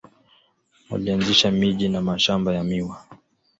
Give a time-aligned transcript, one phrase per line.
[0.89, 3.01] Walianzisha miji na mashamba ya miwa.